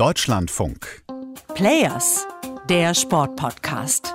[0.00, 1.02] Deutschlandfunk.
[1.52, 2.26] Players,
[2.70, 4.14] der Sportpodcast.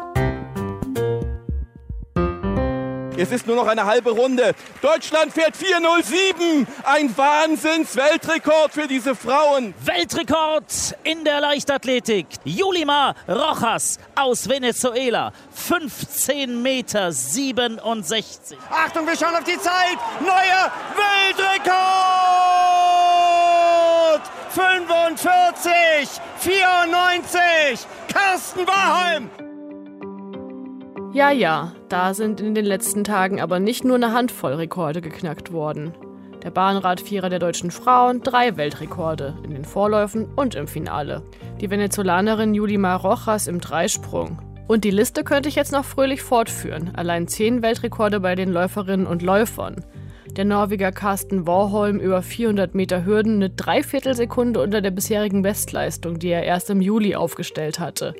[3.16, 4.56] Es ist nur noch eine halbe Runde.
[4.82, 6.66] Deutschland fährt 407.
[6.86, 9.76] Ein Wahnsinns-Weltrekord für diese Frauen.
[9.84, 12.26] Weltrekord in der Leichtathletik.
[12.46, 15.34] Julima Rojas aus Venezuela.
[15.54, 18.58] 15 Meter 67.
[18.72, 20.00] Achtung, wir schauen auf die Zeit.
[20.20, 22.85] Neuer Weltrekord!
[24.56, 27.88] 45, 94.
[28.08, 29.30] Carsten Warholm.
[31.14, 35.52] Ja, ja, da sind in den letzten Tagen aber nicht nur eine Handvoll Rekorde geknackt
[35.52, 35.94] worden.
[36.42, 41.24] Der Bahnradvierer der deutschen Frauen drei Weltrekorde in den Vorläufen und im Finale.
[41.60, 44.40] Die Venezolanerin Julima Rojas im Dreisprung.
[44.70, 46.94] Und die Liste könnte ich jetzt noch fröhlich fortführen.
[46.96, 49.84] Allein zehn Weltrekorde bei den Läuferinnen und Läufern.
[50.36, 56.28] Der Norweger Carsten Warholm über 400 Meter Hürden eine Dreiviertelsekunde unter der bisherigen Bestleistung, die
[56.28, 58.16] er erst im Juli aufgestellt hatte.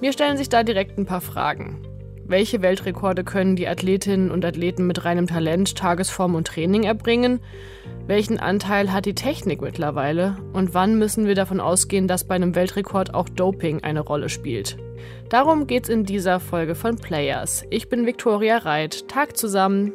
[0.00, 1.82] Mir stellen sich da direkt ein paar Fragen.
[2.24, 7.40] Welche Weltrekorde können die Athletinnen und Athleten mit reinem Talent, Tagesform und Training erbringen?
[8.06, 10.36] Welchen Anteil hat die Technik mittlerweile?
[10.54, 14.78] Und wann müssen wir davon ausgehen, dass bei einem Weltrekord auch Doping eine Rolle spielt?
[15.28, 17.64] Darum geht's in dieser Folge von Players.
[17.68, 19.08] Ich bin Viktoria Reit.
[19.08, 19.92] Tag zusammen.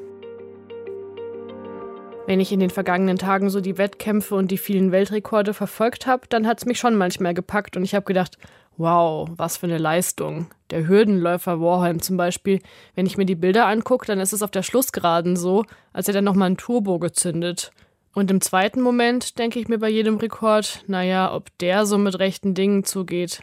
[2.27, 6.27] Wenn ich in den vergangenen Tagen so die Wettkämpfe und die vielen Weltrekorde verfolgt habe,
[6.27, 8.37] dann hat's mich schon manchmal gepackt und ich habe gedacht,
[8.75, 10.47] Wow, was für eine Leistung.
[10.69, 12.59] Der Hürdenläufer Warholm zum Beispiel,
[12.95, 16.21] wenn ich mir die Bilder angucke, dann ist es auf der Schlussgeraden so, als er
[16.21, 17.71] nochmal ein Turbo gezündet.
[18.13, 22.19] Und im zweiten Moment denke ich mir bei jedem Rekord, naja, ob der so mit
[22.19, 23.41] rechten Dingen zugeht.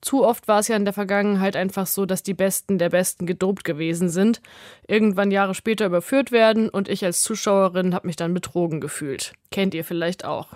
[0.00, 3.26] Zu oft war es ja in der Vergangenheit einfach so, dass die Besten der Besten
[3.26, 4.40] gedopt gewesen sind,
[4.86, 9.32] irgendwann Jahre später überführt werden und ich als Zuschauerin habe mich dann betrogen gefühlt.
[9.50, 10.54] Kennt ihr vielleicht auch.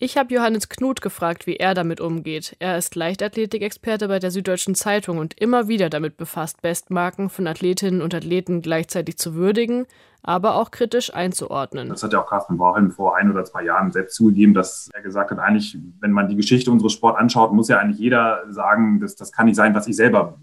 [0.00, 2.54] Ich habe Johannes Knut gefragt, wie er damit umgeht.
[2.60, 8.00] Er ist Leichtathletikexperte bei der Süddeutschen Zeitung und immer wieder damit befasst, Bestmarken von Athletinnen
[8.00, 9.86] und Athleten gleichzeitig zu würdigen,
[10.22, 11.88] aber auch kritisch einzuordnen.
[11.88, 15.02] Das hat ja auch Carsten Bauhelm vor ein oder zwei Jahren selbst zugegeben, dass er
[15.02, 19.00] gesagt hat, eigentlich, wenn man die Geschichte unseres Sports anschaut, muss ja eigentlich jeder sagen,
[19.00, 20.38] dass das kann nicht sein, was ich selber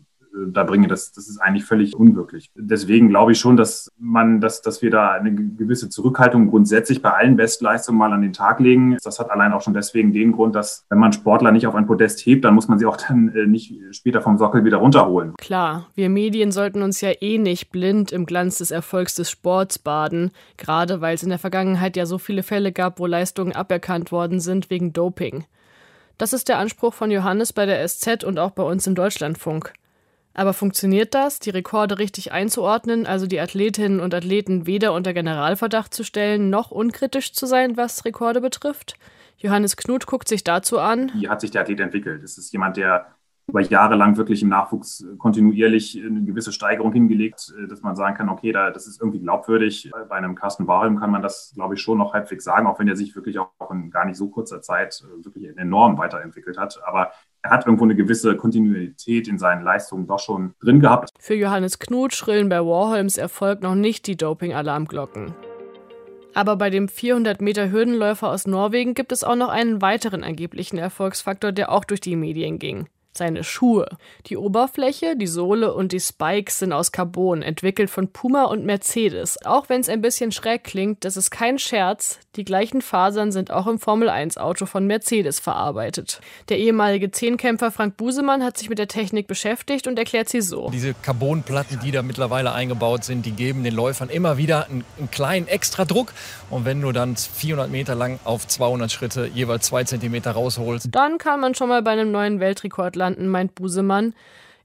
[0.48, 2.52] da bringe, das, das ist eigentlich völlig unwirklich.
[2.56, 7.12] Deswegen glaube ich schon, dass man, dass, dass wir da eine gewisse Zurückhaltung grundsätzlich bei
[7.12, 8.98] allen Bestleistungen mal an den Tag legen.
[9.04, 11.88] Das hat allein auch schon deswegen den Grund, dass wenn man Sportler nicht auf ein
[11.88, 15.34] Podest hebt, dann muss man sie auch dann äh, nicht später vom Sockel wieder runterholen.
[15.38, 19.80] Klar, wir Medien sollten uns ja eh nicht blind im Glanz des Erfolgs des Sports
[19.80, 24.12] baden, gerade weil es in der Vergangenheit ja so viele Fälle gab, wo Leistungen aberkannt
[24.12, 25.46] worden sind wegen Doping.
[26.18, 29.74] Das ist der Anspruch von Johannes bei der SZ und auch bei uns im Deutschlandfunk.
[30.36, 35.94] Aber funktioniert das, die Rekorde richtig einzuordnen, also die Athletinnen und Athleten weder unter Generalverdacht
[35.94, 38.98] zu stellen, noch unkritisch zu sein, was Rekorde betrifft?
[39.38, 41.10] Johannes Knut guckt sich dazu an.
[41.16, 42.22] Wie hat sich der Athlet entwickelt?
[42.22, 43.15] Es ist jemand, der
[43.48, 48.30] über Jahre lang wirklich im Nachwuchs kontinuierlich eine gewisse Steigerung hingelegt, dass man sagen kann,
[48.30, 49.92] okay, da, das ist irgendwie glaubwürdig.
[50.10, 52.88] Bei einem Carsten Barhelm kann man das, glaube ich, schon noch halbwegs sagen, auch wenn
[52.88, 56.80] er sich wirklich auch in gar nicht so kurzer Zeit wirklich enorm weiterentwickelt hat.
[56.86, 57.12] Aber
[57.44, 61.12] er hat irgendwo eine gewisse Kontinuität in seinen Leistungen doch schon drin gehabt.
[61.20, 65.34] Für Johannes Knut schrillen bei Warholms Erfolg noch nicht die Doping-Alarmglocken.
[66.34, 70.78] Aber bei dem 400 Meter Hürdenläufer aus Norwegen gibt es auch noch einen weiteren angeblichen
[70.78, 72.88] Erfolgsfaktor, der auch durch die Medien ging
[73.18, 73.88] seine Schuhe.
[74.28, 79.38] Die Oberfläche, die Sohle und die Spikes sind aus Carbon, entwickelt von Puma und Mercedes.
[79.46, 83.52] Auch wenn es ein bisschen schräg klingt, das ist kein Scherz, die gleichen Fasern sind
[83.52, 86.20] auch im Formel-1-Auto von Mercedes verarbeitet.
[86.50, 90.70] Der ehemalige Zehnkämpfer Frank Busemann hat sich mit der Technik beschäftigt und erklärt sie so.
[90.70, 95.12] Diese Carbonplatten, die da mittlerweile eingebaut sind, die geben den Läufern immer wieder einen, einen
[95.12, 96.14] kleinen Extradruck.
[96.50, 101.18] Und wenn du dann 400 Meter lang auf 200 Schritte jeweils zwei Zentimeter rausholst, dann
[101.18, 104.14] kann man schon mal bei einem neuen Weltrekord landen, meint Busemann.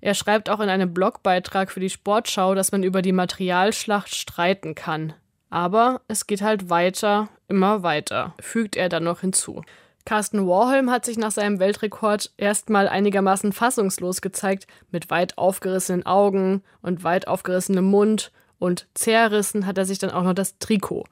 [0.00, 4.74] Er schreibt auch in einem Blogbeitrag für die Sportschau, dass man über die Materialschlacht streiten
[4.74, 5.12] kann.
[5.50, 9.62] Aber es geht halt weiter, immer weiter, fügt er dann noch hinzu.
[10.06, 16.62] Carsten Warholm hat sich nach seinem Weltrekord erstmal einigermaßen fassungslos gezeigt, mit weit aufgerissenen Augen
[16.80, 21.04] und weit aufgerissenem Mund und zerrissen hat er sich dann auch noch das Trikot.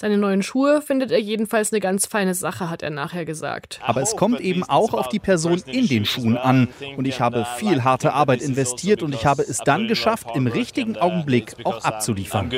[0.00, 3.80] Seine neuen Schuhe findet er jedenfalls eine ganz feine Sache, hat er nachher gesagt.
[3.84, 6.68] Aber es kommt eben auch auf die Person in den Schuhen an.
[6.96, 10.96] Und ich habe viel harte Arbeit investiert und ich habe es dann geschafft, im richtigen
[10.96, 12.50] Augenblick auch abzuliefern.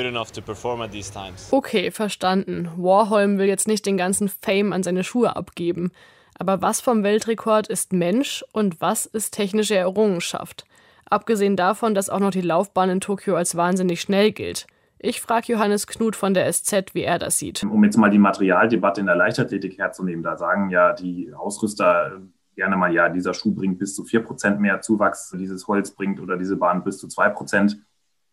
[1.51, 2.71] Okay, verstanden.
[2.77, 5.91] Warholm will jetzt nicht den ganzen Fame an seine Schuhe abgeben.
[6.39, 10.65] Aber was vom Weltrekord ist Mensch und was ist technische Errungenschaft?
[11.07, 14.69] Abgesehen davon, dass auch noch die Laufbahn in Tokio als wahnsinnig schnell gilt.
[15.05, 17.65] Ich frage Johannes Knut von der SZ, wie er das sieht.
[17.65, 22.21] Um jetzt mal die Materialdebatte in der Leichtathletik herzunehmen, da sagen ja die Ausrüster
[22.55, 26.37] gerne mal, ja, dieser Schuh bringt bis zu 4% mehr Zuwachs, dieses Holz bringt oder
[26.37, 27.79] diese Bahn bis zu 2%.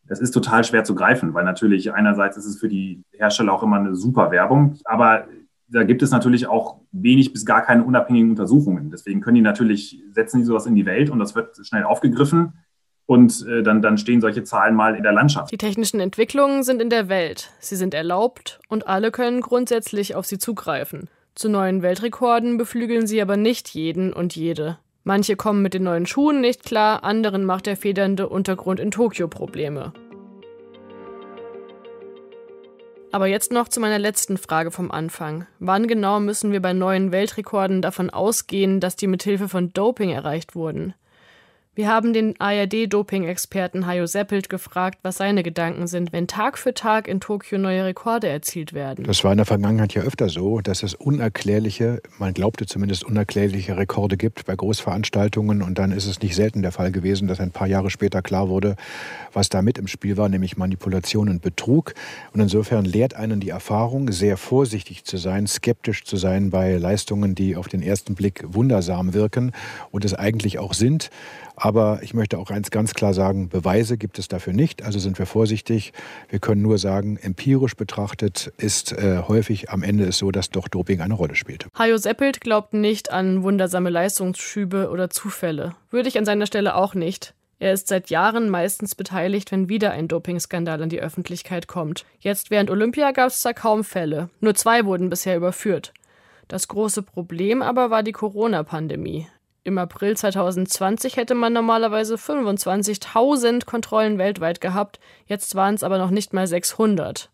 [0.03, 3.63] Das ist total schwer zu greifen, weil natürlich einerseits ist es für die Hersteller auch
[3.63, 5.25] immer eine super Werbung, aber
[5.69, 8.91] da gibt es natürlich auch wenig bis gar keine unabhängigen Untersuchungen.
[8.91, 12.53] Deswegen können die natürlich, setzen die sowas in die Welt und das wird schnell aufgegriffen
[13.09, 15.51] und äh, dann, dann stehen solche Zahlen mal in der Landschaft.
[15.51, 17.49] Die technischen Entwicklungen sind in der Welt.
[17.59, 21.09] Sie sind erlaubt und alle können grundsätzlich auf sie zugreifen.
[21.33, 24.77] Zu neuen Weltrekorden beflügeln sie aber nicht jeden und jede.
[25.03, 29.27] Manche kommen mit den neuen Schuhen nicht klar, anderen macht der federnde Untergrund in Tokio
[29.27, 29.91] Probleme.
[33.11, 35.47] Aber jetzt noch zu meiner letzten Frage vom Anfang.
[35.57, 40.53] Wann genau müssen wir bei neuen Weltrekorden davon ausgehen, dass die mithilfe von Doping erreicht
[40.53, 40.93] wurden?
[41.79, 47.07] Wir haben den ARD-Doping-Experten Hajo Seppelt gefragt, was seine Gedanken sind, wenn Tag für Tag
[47.07, 49.05] in Tokio neue Rekorde erzielt werden.
[49.05, 53.77] Das war in der Vergangenheit ja öfter so, dass es unerklärliche, man glaubte zumindest unerklärliche
[53.77, 57.51] Rekorde gibt bei Großveranstaltungen und dann ist es nicht selten der Fall gewesen, dass ein
[57.51, 58.75] paar Jahre später klar wurde,
[59.31, 61.93] was da mit im Spiel war, nämlich Manipulation und Betrug.
[62.33, 67.35] Und insofern lehrt einen die Erfahrung, sehr vorsichtig zu sein, skeptisch zu sein bei Leistungen,
[67.35, 69.53] die auf den ersten Blick wundersam wirken
[69.91, 71.09] und es eigentlich auch sind.
[72.01, 75.25] Ich möchte auch eins ganz klar sagen, Beweise gibt es dafür nicht, also sind wir
[75.25, 75.93] vorsichtig.
[76.29, 80.67] Wir können nur sagen, empirisch betrachtet ist äh, häufig am Ende es so, dass doch
[80.67, 81.67] Doping eine Rolle spielt.
[81.77, 85.75] Hajo Seppelt glaubt nicht an wundersame Leistungsschübe oder Zufälle.
[85.89, 87.33] Würde ich an seiner Stelle auch nicht.
[87.59, 92.05] Er ist seit Jahren meistens beteiligt, wenn wieder ein Dopingskandal an die Öffentlichkeit kommt.
[92.19, 95.93] Jetzt während Olympia gab es zwar kaum Fälle, nur zwei wurden bisher überführt.
[96.47, 99.27] Das große Problem aber war die Corona-Pandemie.
[99.69, 106.09] Im April 2020 hätte man normalerweise 25.000 Kontrollen weltweit gehabt, jetzt waren es aber noch
[106.09, 107.29] nicht mal 600.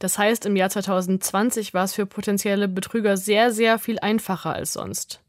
[0.00, 4.72] Das heißt, im Jahr 2020 war es für potenzielle Betrüger sehr, sehr viel einfacher als
[4.72, 5.20] sonst.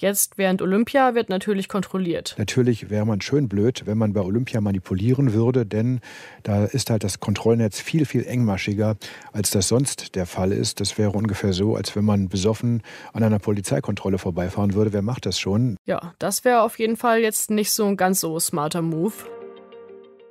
[0.00, 2.36] Jetzt während Olympia wird natürlich kontrolliert.
[2.38, 5.98] Natürlich wäre man schön blöd, wenn man bei Olympia manipulieren würde, denn
[6.44, 8.96] da ist halt das Kontrollnetz viel, viel engmaschiger,
[9.32, 10.78] als das sonst der Fall ist.
[10.78, 14.92] Das wäre ungefähr so, als wenn man besoffen an einer Polizeikontrolle vorbeifahren würde.
[14.92, 15.76] Wer macht das schon?
[15.84, 19.14] Ja, das wäre auf jeden Fall jetzt nicht so ein ganz so smarter Move.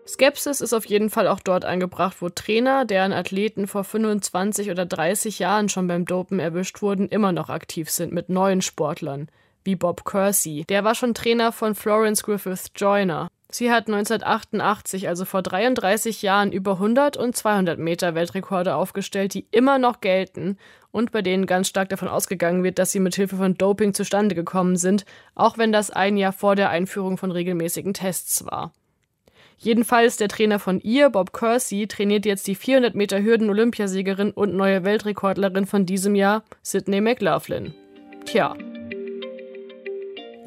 [0.07, 4.85] Skepsis ist auf jeden Fall auch dort angebracht, wo Trainer, deren Athleten vor 25 oder
[4.85, 9.27] 30 Jahren schon beim Dopen erwischt wurden, immer noch aktiv sind mit neuen Sportlern
[9.67, 10.65] wie Bob Kersey.
[10.69, 13.27] Der war schon Trainer von Florence Griffith Joyner.
[13.49, 19.45] Sie hat 1988, also vor 33 Jahren, über 100 und 200 Meter Weltrekorde aufgestellt, die
[19.51, 20.57] immer noch gelten
[20.91, 24.35] und bei denen ganz stark davon ausgegangen wird, dass sie mit Hilfe von Doping zustande
[24.35, 25.05] gekommen sind,
[25.35, 28.71] auch wenn das ein Jahr vor der Einführung von regelmäßigen Tests war.
[29.57, 34.83] Jedenfalls der Trainer von ihr, Bob Kersey, trainiert jetzt die 400 Meter Hürden-Olympiasiegerin und neue
[34.85, 37.73] Weltrekordlerin von diesem Jahr, Sydney McLaughlin.
[38.25, 38.55] Tja,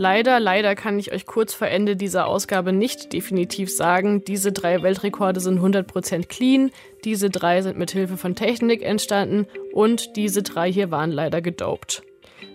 [0.01, 4.83] Leider, leider kann ich euch kurz vor Ende dieser Ausgabe nicht definitiv sagen, diese drei
[4.83, 6.71] Weltrekorde sind 100% clean,
[7.05, 12.03] diese drei sind mit Hilfe von Technik entstanden und diese drei hier waren leider gedopt.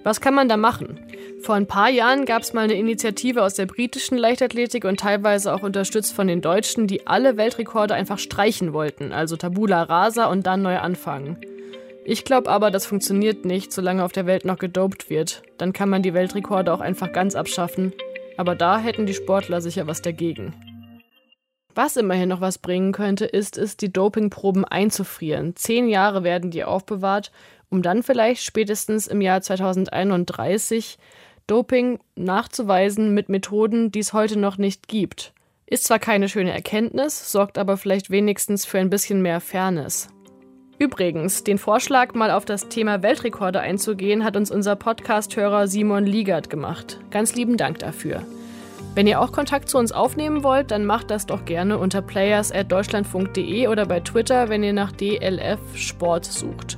[0.03, 1.00] Was kann man da machen?
[1.44, 5.53] Vor ein paar Jahren gab es mal eine Initiative aus der britischen Leichtathletik und teilweise
[5.53, 10.47] auch unterstützt von den Deutschen, die alle Weltrekorde einfach streichen wollten, also Tabula rasa und
[10.47, 11.38] dann neu anfangen.
[12.07, 15.42] Ich glaube aber, das funktioniert nicht, solange auf der Welt noch gedopt wird.
[15.57, 17.94] Dann kann man die Weltrekorde auch einfach ganz abschaffen.
[18.38, 20.54] Aber da hätten die Sportler sicher was dagegen.
[21.74, 25.56] Was immerhin noch was bringen könnte, ist es, die Dopingproben einzufrieren.
[25.56, 27.31] Zehn Jahre werden die aufbewahrt,
[27.69, 31.00] um dann vielleicht spätestens im Jahr 2031
[31.47, 35.33] Doping nachzuweisen mit Methoden, die es heute noch nicht gibt.
[35.66, 40.09] Ist zwar keine schöne Erkenntnis, sorgt aber vielleicht wenigstens für ein bisschen mehr Fairness.
[40.78, 46.50] Übrigens, den Vorschlag, mal auf das Thema Weltrekorde einzugehen, hat uns unser Podcast-Hörer Simon Liegert
[46.50, 47.00] gemacht.
[47.12, 48.24] Ganz lieben Dank dafür.
[48.94, 53.68] Wenn ihr auch Kontakt zu uns aufnehmen wollt, dann macht das doch gerne unter players.deutschlandfunk.de
[53.68, 56.78] oder bei Twitter, wenn ihr nach DLF Sport sucht.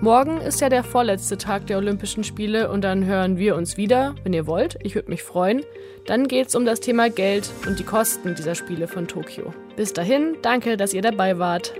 [0.00, 4.14] Morgen ist ja der vorletzte Tag der Olympischen Spiele und dann hören wir uns wieder,
[4.22, 4.78] wenn ihr wollt.
[4.82, 5.62] Ich würde mich freuen.
[6.06, 9.54] Dann geht es um das Thema Geld und die Kosten dieser Spiele von Tokio.
[9.76, 11.72] Bis dahin, danke, dass ihr dabei wart.